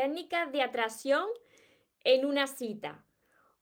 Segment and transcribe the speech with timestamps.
[0.00, 1.26] técnicas de atracción
[2.04, 3.04] en una cita.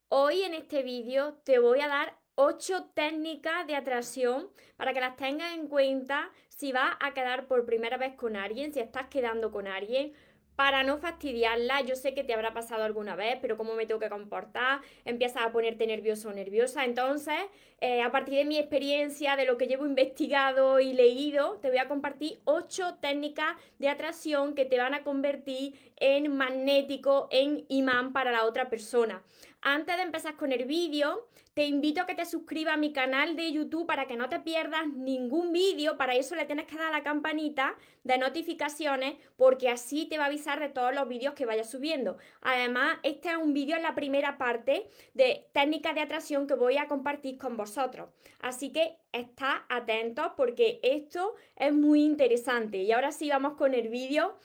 [0.06, 5.16] Hoy en este vídeo te voy a dar 8 técnicas de atracción para que las
[5.16, 9.50] tengas en cuenta si vas a quedar por primera vez con alguien, si estás quedando
[9.50, 10.12] con alguien
[10.58, 11.82] para no fastidiarla.
[11.82, 15.44] Yo sé que te habrá pasado alguna vez, pero cómo me tengo que comportar, empiezas
[15.46, 16.84] a ponerte nervioso o nerviosa.
[16.84, 17.36] Entonces,
[17.80, 21.78] eh, a partir de mi experiencia, de lo que llevo investigado y leído, te voy
[21.78, 28.12] a compartir ocho técnicas de atracción que te van a convertir en magnético, en imán
[28.12, 29.22] para la otra persona.
[29.60, 33.34] Antes de empezar con el vídeo, te invito a que te suscribas a mi canal
[33.34, 35.96] de YouTube para que no te pierdas ningún vídeo.
[35.96, 40.26] Para eso le tienes que dar la campanita de notificaciones porque así te va a
[40.28, 42.18] avisar de todos los vídeos que vaya subiendo.
[42.40, 46.76] Además, este es un vídeo en la primera parte de técnicas de atracción que voy
[46.76, 48.10] a compartir con vosotros.
[48.38, 52.78] Así que está atentos porque esto es muy interesante.
[52.78, 54.38] Y ahora sí vamos con el vídeo.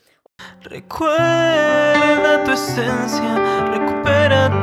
[0.63, 4.62] Recuerda tu esencia, recupera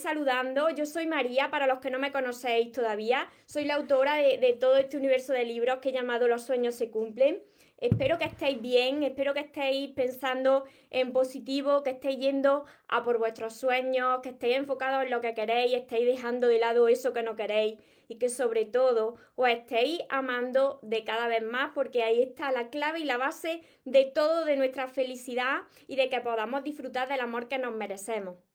[0.00, 0.70] saludando.
[0.70, 3.28] Yo soy María, para los que no me conocéis todavía.
[3.46, 6.90] Soy la autora de, todo este universo de libros que he llamado Los sueños se
[6.90, 7.42] cumplen.
[7.78, 13.18] Espero que estéis bien, espero que estéis pensando en positivo, que estéis yendo a por
[13.18, 17.22] vuestros sueños, que estéis enfocados en lo que queréis, estéis dejando de lado eso que
[17.22, 22.22] no queréis y que sobre todo os estéis amando de cada vez más porque ahí
[22.22, 26.64] está la clave y la base de todo, de nuestra felicidad y de que podamos
[26.64, 28.49] disfrutar del amor que nos merecemos.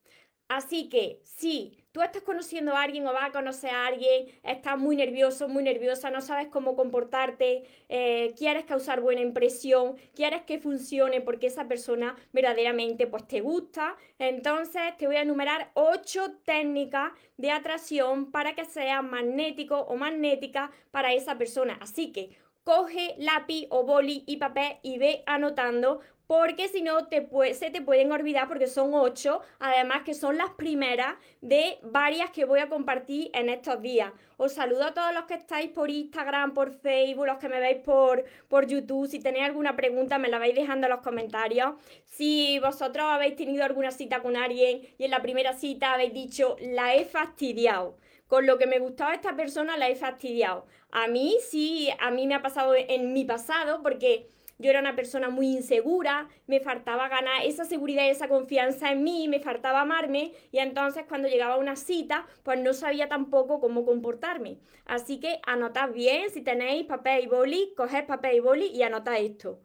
[0.48, 4.78] Así que si tú estás conociendo a alguien o vas a conocer a alguien, estás
[4.78, 10.60] muy nervioso, muy nerviosa, no sabes cómo comportarte, eh, quieres causar buena impresión, quieres que
[10.60, 17.14] funcione porque esa persona verdaderamente pues te gusta, entonces te voy a enumerar ocho técnicas
[17.38, 21.78] de atracción para que seas magnético o magnética para esa persona.
[21.82, 27.28] Así que coge lápiz o boli y papel y ve anotando porque si no te
[27.54, 32.46] se te pueden olvidar porque son ocho, además que son las primeras de varias que
[32.46, 34.12] voy a compartir en estos días.
[34.38, 37.78] Os saludo a todos los que estáis por Instagram, por Facebook, los que me veis
[37.78, 39.08] por, por YouTube.
[39.08, 41.76] Si tenéis alguna pregunta me la vais dejando en los comentarios.
[42.06, 46.56] Si vosotros habéis tenido alguna cita con alguien y en la primera cita habéis dicho
[46.60, 47.98] la he fastidiado
[48.28, 50.66] con lo que me gustaba esta persona la he fastidiado.
[50.92, 54.28] A mí sí, a mí me ha pasado en mi pasado porque
[54.58, 59.04] yo era una persona muy insegura, me faltaba ganar esa seguridad y esa confianza en
[59.04, 63.86] mí, me faltaba amarme y entonces cuando llegaba una cita, pues no sabía tampoco cómo
[63.86, 64.60] comportarme.
[64.86, 69.18] Así que anotad bien, si tenéis papel y boli, coged papel y boli y anotad
[69.18, 69.62] esto.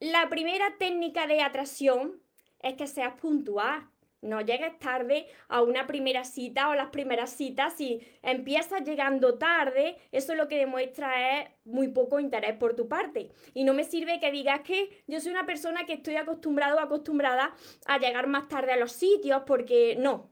[0.00, 2.20] La primera técnica de atracción
[2.60, 3.88] es que seas puntual.
[4.26, 7.74] No llegues tarde a una primera cita o las primeras citas.
[7.76, 13.30] Si empiezas llegando tarde, eso lo que demuestra es muy poco interés por tu parte.
[13.54, 16.80] Y no me sirve que digas que yo soy una persona que estoy acostumbrado o
[16.80, 17.54] acostumbrada
[17.86, 20.30] a llegar más tarde a los sitios porque no.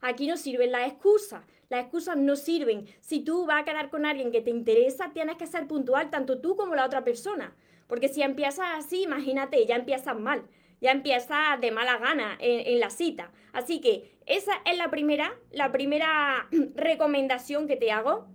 [0.00, 1.44] Aquí no sirven las excusas.
[1.68, 2.86] Las excusas no sirven.
[3.00, 6.40] Si tú vas a quedar con alguien que te interesa, tienes que ser puntual, tanto
[6.40, 7.56] tú como la otra persona.
[7.88, 10.44] Porque si empiezas así, imagínate, ya empiezas mal
[10.80, 13.30] ya empieza de mala gana en, la cita.
[13.52, 18.28] Así que esa es la primera, la primera recomendación que te hago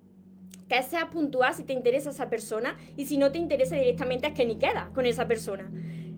[0.67, 4.33] que seas puntual si te interesa esa persona y si no te interesa directamente es
[4.33, 5.69] que ni queda con esa persona.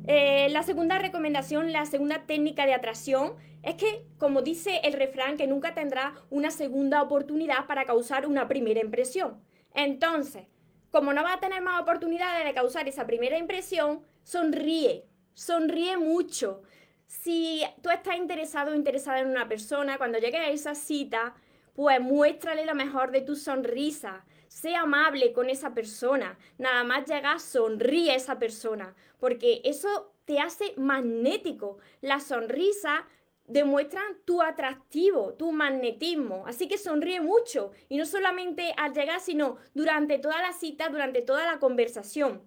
[0.05, 5.37] Eh, la segunda recomendación, la segunda técnica de atracción es que, como dice el refrán,
[5.37, 9.41] que nunca tendrá una segunda oportunidad para causar una primera impresión.
[9.73, 10.43] Entonces,
[10.91, 16.61] como no va a tener más oportunidades de causar esa primera impresión, sonríe, sonríe mucho.
[17.07, 21.35] Si tú estás interesado o interesada en una persona, cuando llegues a esa cita,
[21.73, 24.25] pues muéstrale lo mejor de tu sonrisa.
[24.47, 26.37] Sé amable con esa persona.
[26.57, 31.77] Nada más llegar, sonríe a esa persona, porque eso te hace magnético.
[32.01, 33.05] La sonrisa
[33.45, 36.45] demuestra tu atractivo, tu magnetismo.
[36.47, 37.71] Así que sonríe mucho.
[37.89, 42.41] Y no solamente al llegar, sino durante toda la cita, durante toda la conversación.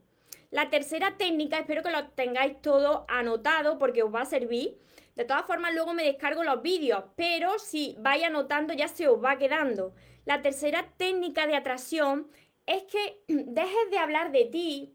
[0.50, 4.78] La tercera técnica, espero que lo tengáis todo anotado porque os va a servir.
[5.16, 9.22] De todas formas, luego me descargo los vídeos, pero si vais anotando ya se os
[9.22, 9.94] va quedando.
[10.24, 12.28] La tercera técnica de atracción
[12.66, 14.94] es que dejes de hablar de ti,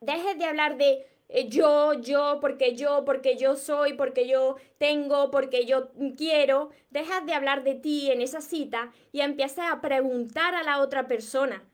[0.00, 5.30] dejes de hablar de eh, yo, yo, porque yo, porque yo soy, porque yo tengo,
[5.30, 10.54] porque yo quiero, dejas de hablar de ti en esa cita y empiezas a preguntar
[10.54, 11.67] a la otra persona,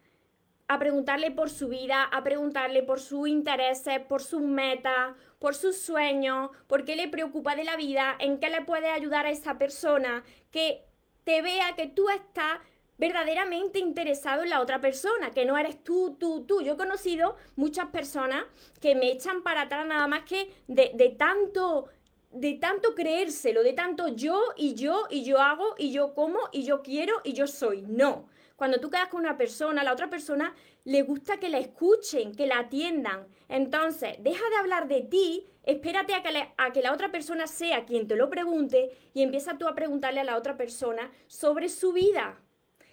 [0.68, 5.76] a preguntarle por su vida, a preguntarle por sus intereses, por sus metas, por sus
[5.78, 9.58] sueños, por qué le preocupa de la vida, en qué le puede ayudar a esa
[9.58, 10.84] persona, que
[11.24, 12.60] te vea que tú estás
[12.96, 16.62] verdaderamente interesado en la otra persona, que no eres tú, tú, tú.
[16.62, 18.44] Yo he conocido muchas personas
[18.80, 21.88] que me echan para atrás nada más que de, de tanto
[22.30, 26.64] de tanto creérselo, de tanto yo y yo y yo hago y yo como y
[26.64, 27.82] yo quiero y yo soy.
[27.82, 28.28] No.
[28.64, 32.46] Cuando tú quedas con una persona, la otra persona le gusta que la escuchen, que
[32.46, 33.26] la atiendan.
[33.46, 37.84] Entonces, deja de hablar de ti, espérate a que, a que la otra persona sea
[37.84, 41.92] quien te lo pregunte y empieza tú a preguntarle a la otra persona sobre su
[41.92, 42.40] vida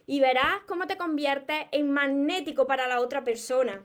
[0.06, 3.82] y verás cómo te conviertes en magnético para la otra persona.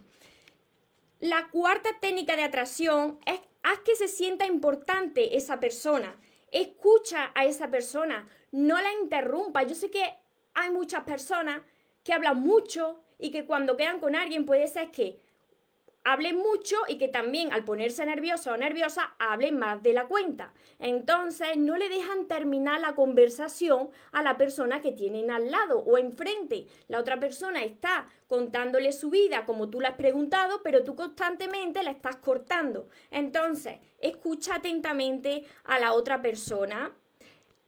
[1.21, 6.19] La cuarta técnica de atracción es haz que se sienta importante esa persona.
[6.51, 9.63] Escucha a esa persona, no la interrumpa.
[9.63, 10.03] Yo sé que
[10.53, 11.61] hay muchas personas
[12.07, 15.19] que hablan mucho y que cuando quedan con alguien puede ser que
[16.05, 20.53] hable mucho y que también al ponerse nervioso o nerviosa hable más de la cuenta.
[20.79, 25.99] Entonces no le dejan terminar la conversación a la persona que tienen al lado o
[25.99, 26.69] enfrente.
[26.87, 31.83] La otra persona está contándole su vida como tú le has preguntado, pero tú constantemente
[31.83, 32.89] la estás cortando.
[33.11, 36.93] Entonces, escucha atentamente a la otra persona.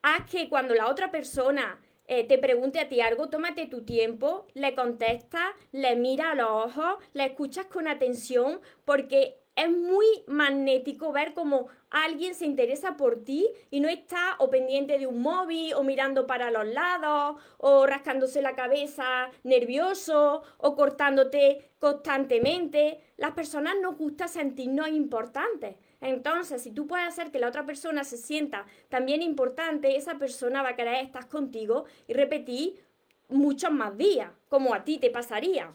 [0.02, 4.46] Haz que cuando la otra persona eh, te pregunte a ti algo, tómate tu tiempo,
[4.54, 11.12] le contestas, le mira a los ojos, le escuchas con atención, porque es muy magnético
[11.12, 15.74] ver cómo alguien se interesa por ti y no está o pendiente de un móvil
[15.74, 23.00] o mirando para los lados o rascándose la cabeza nervioso o cortándote constantemente.
[23.16, 25.74] Las personas nos gusta sentirnos importantes.
[26.00, 30.62] Entonces, si tú puedes hacer que la otra persona se sienta también importante, esa persona
[30.62, 32.80] va a querer estar contigo y repetir
[33.28, 35.72] muchos más días, como a ti te pasaría.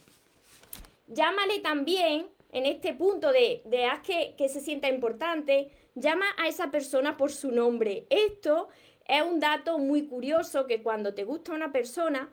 [1.07, 6.47] Llámale también en este punto de, de haz que, que se sienta importante, llama a
[6.47, 8.05] esa persona por su nombre.
[8.09, 8.69] Esto
[9.05, 12.31] es un dato muy curioso que cuando te gusta una persona,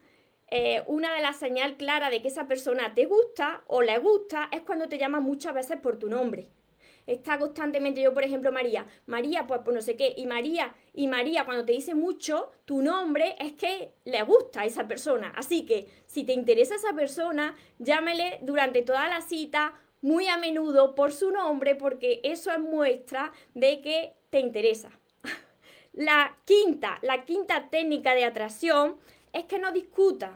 [0.48, 4.48] eh, una de las señales claras de que esa persona te gusta o le gusta
[4.52, 6.48] es cuando te llama muchas veces por tu nombre
[7.12, 11.08] está constantemente, yo por ejemplo, María, María, pues, pues no sé qué, y María, y
[11.08, 15.32] María, cuando te dice mucho tu nombre, es que le gusta a esa persona.
[15.36, 20.94] Así que si te interesa esa persona, llámele durante toda la cita muy a menudo
[20.94, 24.90] por su nombre, porque eso es muestra de que te interesa.
[25.92, 28.96] La quinta, la quinta técnica de atracción
[29.32, 30.30] es que no discutas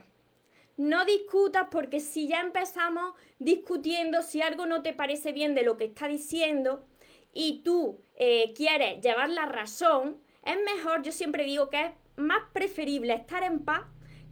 [0.76, 5.76] no discutas porque si ya empezamos discutiendo, si algo no te parece bien de lo
[5.76, 6.84] que está diciendo
[7.32, 12.42] y tú eh, quieres llevar la razón, es mejor, yo siempre digo que es más
[12.52, 13.82] preferible estar en paz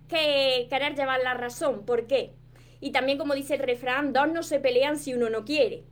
[0.09, 1.87] que querer llevar la razón.
[1.87, 2.35] ¿Por qué?
[2.81, 5.85] Y también como dice el refrán, dos no se pelean si uno no quiere.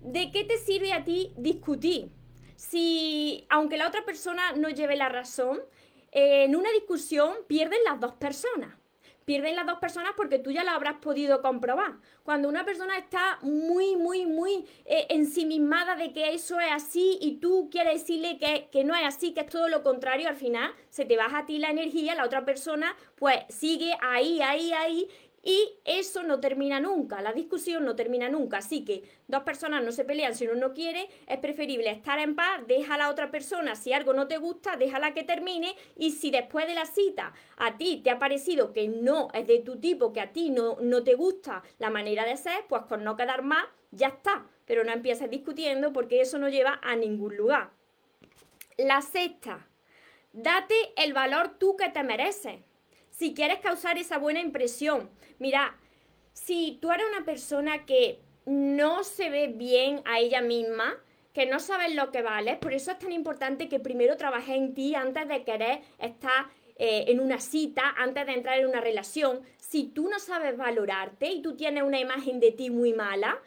[0.00, 2.10] ¿De qué te sirve a ti discutir?
[2.56, 5.60] Si, aunque la otra persona no lleve la razón,
[6.10, 8.74] en una discusión pierden las dos personas
[9.26, 11.96] pierden las dos personas porque tú ya lo habrás podido comprobar.
[12.22, 17.38] Cuando una persona está muy, muy, muy eh, ensimismada de que eso es así y
[17.38, 20.72] tú quieres decirle que, que, no es así, que es todo lo contrario, al final
[20.90, 25.08] se te baja a ti la energía, la otra persona pues sigue ahí, ahí, ahí
[25.46, 28.58] y eso no termina nunca, la discusión no termina nunca.
[28.58, 32.34] Así que dos personas no se pelean si uno no quiere, es preferible estar en
[32.34, 36.10] paz, deja a la otra persona, si algo no te gusta, déjala que termine y
[36.10, 39.78] si después de la cita a ti te ha parecido que no es de tu
[39.78, 43.16] tipo, que a ti no, no te gusta la manera de ser, pues con no
[43.16, 44.48] quedar más, ya está.
[44.64, 47.70] Pero no empieces discutiendo porque eso no lleva a ningún lugar.
[48.78, 49.68] La sexta,
[50.32, 52.58] date el valor tú que te mereces
[53.18, 55.08] si quieres causar esa buena impresión.
[55.38, 55.76] Mira,
[56.32, 60.94] si tú eres una persona que no se ve bien a ella misma,
[61.32, 64.74] que no sabes lo que vale, por eso es tan importante que primero trabajes en
[64.74, 66.46] ti antes de querer estar
[66.76, 69.40] eh, en una cita, antes de entrar en una relación.
[69.56, 73.40] Si tú no sabes valorarte y tú tienes una imagen de ti muy mala,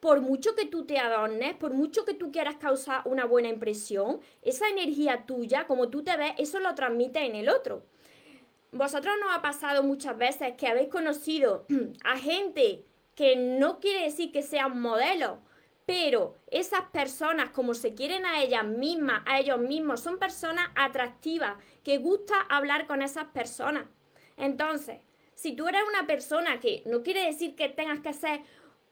[0.00, 4.20] por mucho que tú te adornes, por mucho que tú quieras causar una buena impresión,
[4.42, 7.84] esa energía tuya, como tú te ves, eso lo transmite en el otro.
[8.74, 11.64] Vosotros nos ha pasado muchas veces que habéis conocido
[12.04, 15.38] a gente que no quiere decir que sean modelos,
[15.86, 21.54] pero esas personas, como se quieren a ellas mismas, a ellos mismos, son personas atractivas,
[21.84, 23.84] que gusta hablar con esas personas.
[24.36, 24.98] Entonces,
[25.36, 28.40] si tú eres una persona que no quiere decir que tengas que ser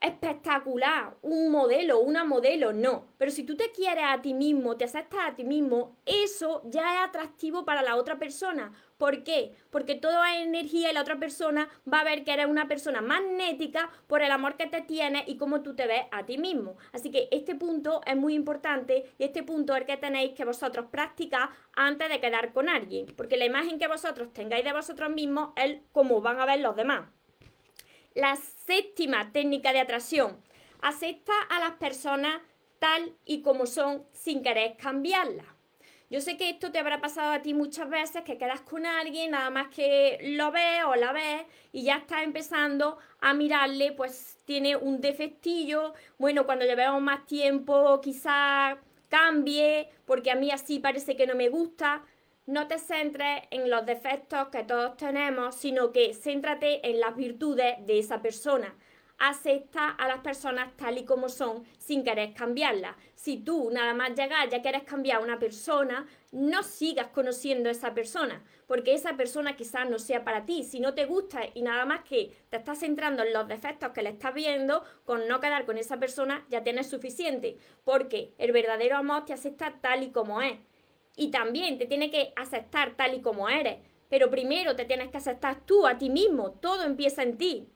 [0.03, 3.07] espectacular, un modelo, una modelo, no.
[3.19, 6.95] Pero si tú te quieres a ti mismo, te aceptas a ti mismo, eso ya
[6.95, 8.73] es atractivo para la otra persona.
[8.99, 9.57] ¿Por qué?
[9.71, 13.91] Porque toda energía y la otra persona va a ver que eres una persona magnética
[14.07, 16.77] por el amor que te tienes y cómo tú te ves a ti mismo.
[16.93, 20.45] Así que este punto es muy importante y este punto es el que tenéis que
[20.45, 23.07] vosotros practicar antes de quedar con alguien.
[23.17, 26.77] Porque la imagen que vosotros tengáis de vosotros mismos es cómo van a ver los
[26.77, 27.09] demás.
[28.15, 30.43] La séptima técnica de atracción.
[30.83, 32.43] Acepta a las personas
[32.79, 35.47] tal y como son sin querer cambiarlas.
[36.11, 39.31] Yo sé que esto te habrá pasado a ti muchas veces, que quedas con alguien,
[39.31, 44.37] nada más que lo ves o la ves y ya estás empezando a mirarle, pues
[44.45, 48.77] tiene un defectillo, bueno, cuando llevemos más tiempo quizás
[49.09, 52.03] cambie, porque a mí así parece que no me gusta.
[52.53, 57.77] No te centres en los defectos que todos tenemos, sino que céntrate en las virtudes
[57.87, 58.75] de esa persona
[59.19, 62.97] acepta a las personas tal y como son sin querer cambiarlas.
[63.15, 67.73] Si tú nada más llegas ya quieres cambiar a una persona, no sigas conociendo a
[67.73, 70.65] esa persona, porque esa persona quizás no sea para ti.
[70.65, 74.03] Si no te gusta y nada más que te estás centrando en los defectos que
[74.03, 78.97] le estás viendo, con no quedar con esa persona ya tienes suficiente, porque el verdadero
[78.97, 80.59] amor te acepta tal y como es.
[81.17, 83.79] Y también te tiene que aceptar tal y como eres.
[84.09, 86.53] Pero primero te tienes que aceptar tú a ti mismo.
[86.53, 87.69] Todo empieza en ti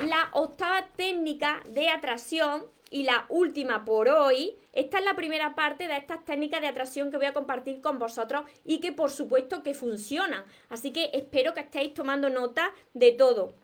[0.00, 4.56] la octava técnica de atracción y la última por hoy.
[4.72, 7.98] Esta es la primera parte de estas técnicas de atracción que voy a compartir con
[7.98, 10.44] vosotros y que por supuesto que funcionan.
[10.68, 13.54] Así que espero que estéis tomando nota de todo.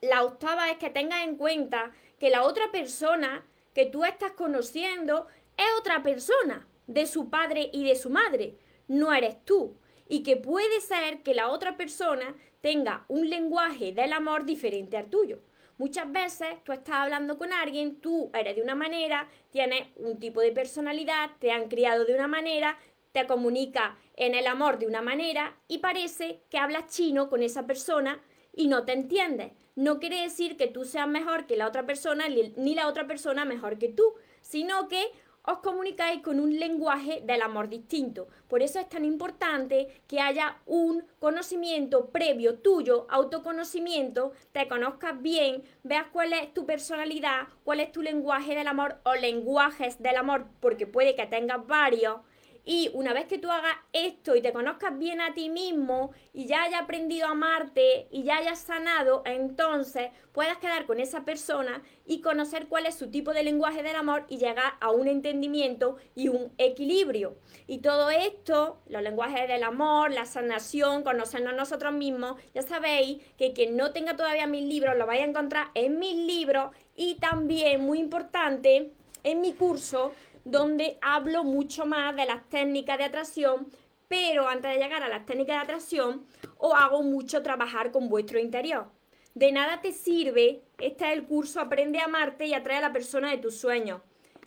[0.00, 3.44] La octava es que tengas en cuenta que la otra persona
[3.74, 8.58] que tú estás conociendo es otra persona de su padre y de su madre.
[8.88, 9.76] No eres tú.
[10.08, 15.08] Y que puede ser que la otra persona tenga un lenguaje del amor diferente al
[15.08, 15.38] tuyo.
[15.78, 20.40] Muchas veces tú estás hablando con alguien, tú eres de una manera, tienes un tipo
[20.40, 22.76] de personalidad, te han criado de una manera,
[23.12, 27.66] te comunica en el amor de una manera y parece que hablas chino con esa
[27.66, 28.20] persona
[28.52, 29.52] y no te entiendes.
[29.76, 33.44] No quiere decir que tú seas mejor que la otra persona ni la otra persona
[33.44, 35.02] mejor que tú, sino que
[35.44, 38.28] os comunicáis con un lenguaje del amor distinto.
[38.48, 45.62] Por eso es tan importante que haya un conocimiento previo tuyo, autoconocimiento, te conozcas bien,
[45.82, 50.46] veas cuál es tu personalidad, cuál es tu lenguaje del amor o lenguajes del amor,
[50.60, 52.16] porque puede que tengas varios
[52.64, 56.46] y una vez que tú hagas esto y te conozcas bien a ti mismo y
[56.46, 61.82] ya hayas aprendido a amarte y ya hayas sanado, entonces puedas quedar con esa persona
[62.06, 65.96] y conocer cuál es su tipo de lenguaje del amor y llegar a un entendimiento
[66.14, 67.36] y un equilibrio.
[67.66, 73.52] Y todo esto, los lenguajes del amor, la sanación, conocernos nosotros mismos, ya sabéis que
[73.52, 77.80] quien no tenga todavía mis libros lo vais a encontrar en mis libros y también,
[77.80, 80.12] muy importante, en mi curso
[80.44, 83.68] donde hablo mucho más de las técnicas de atracción,
[84.08, 86.26] pero antes de llegar a las técnicas de atracción,
[86.58, 88.88] os hago mucho trabajar con vuestro interior.
[89.34, 92.92] De nada te sirve, este es el curso Aprende a amarte y atrae a la
[92.92, 94.00] persona de tus sueños.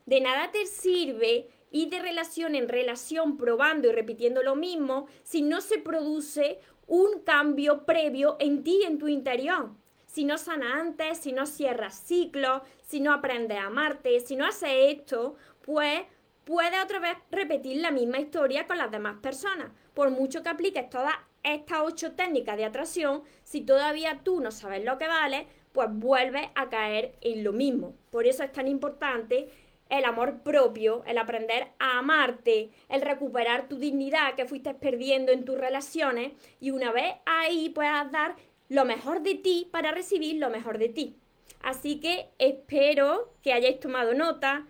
[0.06, 5.42] De nada te sirve ir de relación en relación probando y repitiendo lo mismo si
[5.42, 9.72] no se produce un cambio previo en ti, en tu interior.
[10.06, 14.46] Si no sana antes, si no cierras ciclos, si no aprendes a amarte, si no
[14.46, 16.02] haces esto, pues
[16.44, 19.72] puede otra vez repetir la misma historia con las demás personas.
[19.94, 24.84] Por mucho que apliques todas estas ocho técnicas de atracción, si todavía tú no sabes
[24.84, 27.96] lo que vale, pues vuelves a caer en lo mismo.
[28.12, 29.50] Por eso es tan importante
[29.90, 35.46] el amor propio, el aprender a amarte, el recuperar tu dignidad que fuiste perdiendo en
[35.46, 38.36] tus relaciones y una vez ahí puedas dar
[38.70, 41.16] lo mejor de ti para recibir lo mejor de ti.
[41.62, 44.66] Así que espero que hayáis tomado nota,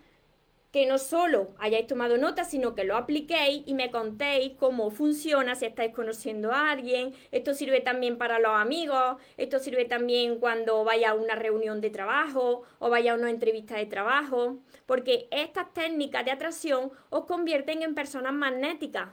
[0.74, 5.54] que no solo hayáis tomado nota, sino que lo apliquéis y me contéis cómo funciona
[5.54, 7.14] si estáis conociendo a alguien.
[7.32, 11.92] Esto sirve también para los amigos, esto sirve también cuando vaya a una reunión de
[11.92, 17.84] trabajo o vaya a una entrevista de trabajo, porque estas técnicas de atracción os convierten
[17.84, 19.10] en personas magnéticas.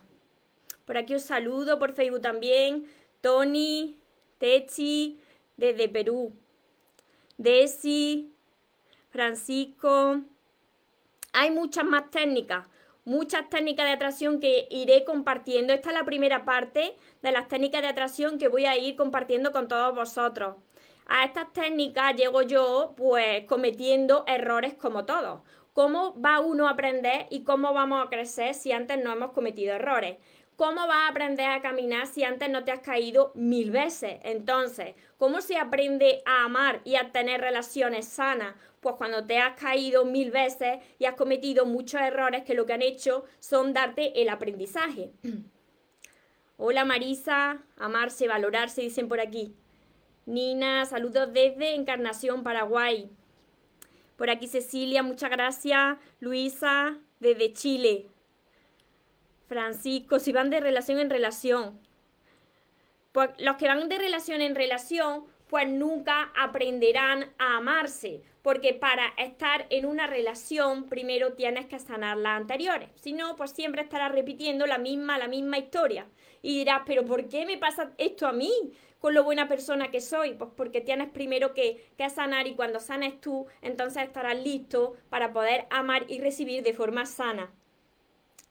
[0.87, 2.87] Por aquí os saludo por Facebook también.
[3.21, 3.99] Tony,
[4.39, 5.21] Techi,
[5.59, 6.33] desde Perú.
[7.37, 8.33] Desi,
[9.11, 10.23] Francisco.
[11.33, 12.67] Hay muchas más técnicas,
[13.05, 15.73] muchas técnicas de atracción que iré compartiendo.
[15.73, 19.53] Esta es la primera parte de las técnicas de atracción que voy a ir compartiendo
[19.53, 20.57] con todos vosotros.
[21.07, 25.41] A estas técnicas llego yo pues cometiendo errores como todos.
[25.73, 29.75] ¿Cómo va uno a aprender y cómo vamos a crecer si antes no hemos cometido
[29.75, 30.17] errores?
[30.61, 34.21] ¿cómo vas a aprender a caminar si antes no te has caído mil veces?
[34.25, 38.55] Entonces, ¿cómo se aprende a amar y a tener relaciones sanas?
[38.81, 42.73] Pues cuando te has caído mil veces y has cometido muchos errores que lo que
[42.73, 45.13] han hecho son darte el aprendizaje.
[46.57, 49.55] Hola Marisa, amarse, valorarse, dicen por aquí.
[50.27, 53.11] Nina, saludos desde Encarnación, Paraguay.
[54.17, 55.97] Por aquí Cecilia, muchas gracias.
[56.21, 58.07] Luisa, desde Chile.
[59.49, 61.81] Francisco, si van de relación en relación.
[63.13, 69.09] Pues los que van de relación en relación, pues nunca aprenderán a amarse, porque para
[69.19, 72.89] estar en una relación primero tienes que sanar las anteriores.
[72.95, 76.07] Si no, pues siempre estarás repitiendo la misma, la misma historia.
[76.41, 78.53] Y dirás, pero ¿por qué me pasa esto a mí?
[79.01, 82.79] Con lo buena persona que soy, pues porque tienes primero que, que sanar y cuando
[82.79, 87.51] sanes tú, entonces estarás listo para poder amar y recibir de forma sana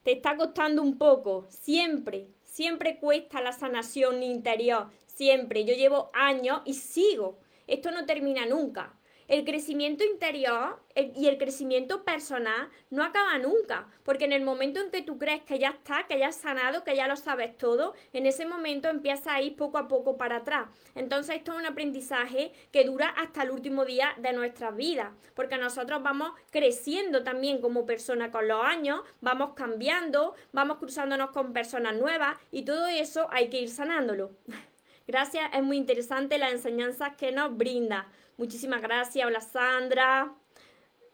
[0.02, 5.64] te está costando un poco, siempre, siempre cuesta la sanación interior, siempre.
[5.64, 7.38] Yo llevo años y sigo.
[7.66, 8.98] Esto no termina nunca.
[9.30, 14.90] El crecimiento interior y el crecimiento personal no acaba nunca, porque en el momento en
[14.90, 17.94] que tú crees que ya está, que ya has sanado, que ya lo sabes todo,
[18.12, 20.66] en ese momento empieza a ir poco a poco para atrás.
[20.96, 25.58] Entonces esto es un aprendizaje que dura hasta el último día de nuestra vida, porque
[25.58, 31.94] nosotros vamos creciendo también como persona con los años, vamos cambiando, vamos cruzándonos con personas
[31.94, 34.32] nuevas y todo eso hay que ir sanándolo.
[35.06, 38.08] Gracias, es muy interesante la enseñanza que nos brinda.
[38.40, 39.26] Muchísimas gracias.
[39.26, 40.34] Hola Sandra.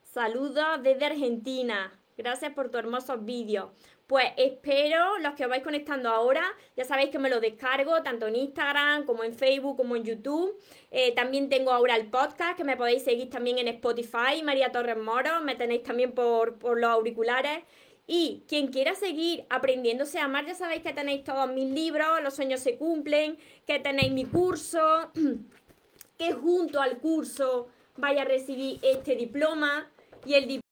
[0.01, 1.93] Saludos desde Argentina.
[2.17, 3.71] Gracias por tu hermosos vídeos.
[4.07, 6.45] Pues espero los que os vais conectando ahora,
[6.77, 10.57] ya sabéis que me lo descargo tanto en Instagram como en Facebook como en YouTube.
[10.93, 14.97] Eh, también tengo ahora el podcast que me podéis seguir también en Spotify, María Torres
[14.97, 17.65] Moro, me tenéis también por, por los auriculares.
[18.07, 22.37] Y quien quiera seguir aprendiéndose a amar, ya sabéis que tenéis todos mis libros, Los
[22.37, 25.11] sueños se cumplen, que tenéis mi curso.
[26.19, 29.91] que junto al curso vaya a recibir este diploma
[30.25, 30.63] y el diploma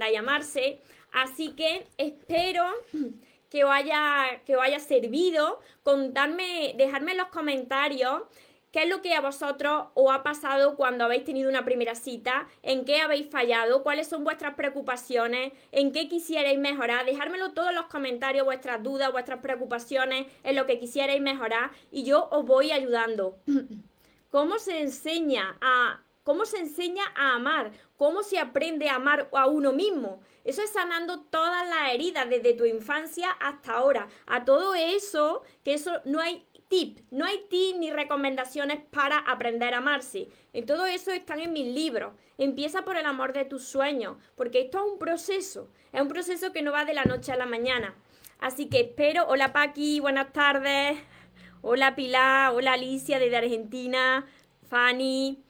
[0.00, 0.80] a llamarse.
[1.12, 2.64] Así que espero
[3.50, 5.60] que os haya, que os haya servido.
[5.82, 8.22] Contarme, dejarme en los comentarios
[8.78, 12.46] ¿Qué es lo que a vosotros os ha pasado cuando habéis tenido una primera cita?
[12.62, 13.82] ¿En qué habéis fallado?
[13.82, 15.52] ¿Cuáles son vuestras preocupaciones?
[15.72, 17.04] ¿En qué quisierais mejorar?
[17.04, 22.28] Dejármelo todos los comentarios, vuestras dudas, vuestras preocupaciones, en lo que quisierais mejorar y yo
[22.30, 23.40] os voy ayudando.
[24.30, 27.72] ¿Cómo se enseña a cómo se enseña a amar?
[27.96, 30.20] ¿Cómo se aprende a amar a uno mismo?
[30.44, 34.06] Eso es sanando todas las heridas desde tu infancia hasta ahora.
[34.26, 39.74] A todo eso, que eso no hay tip, no hay tips ni recomendaciones para aprender
[39.74, 40.28] a amarse.
[40.52, 42.12] Y todo eso están en mis libros.
[42.36, 46.52] Empieza por el amor de tus sueños, porque esto es un proceso, es un proceso
[46.52, 47.94] que no va de la noche a la mañana.
[48.38, 50.98] Así que espero, hola Paqui, buenas tardes,
[51.62, 54.26] hola Pilar, hola Alicia desde Argentina,
[54.68, 55.42] Fanny.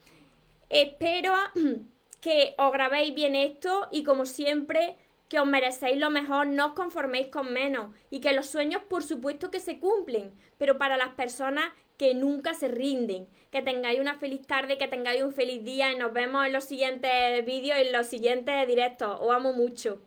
[0.70, 1.34] Espero
[2.20, 4.96] que os grabéis bien esto y como siempre
[5.28, 9.02] que os merecéis lo mejor, no os conforméis con menos y que los sueños por
[9.02, 13.28] supuesto que se cumplen, pero para las personas que nunca se rinden.
[13.50, 16.64] Que tengáis una feliz tarde, que tengáis un feliz día y nos vemos en los
[16.64, 19.18] siguientes vídeos, en los siguientes directos.
[19.20, 20.00] Os amo mucho.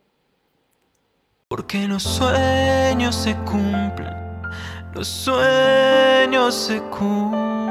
[1.48, 4.14] Porque los sueños se cumplen,
[4.94, 7.62] los sueños se cumplen.